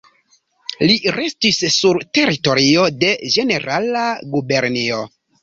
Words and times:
Li 0.91 0.95
restis 1.17 1.59
sur 1.73 1.99
teritorio 2.19 2.87
de 3.05 3.13
Ĝenerala 3.35 4.09
Gubernio. 4.35 5.05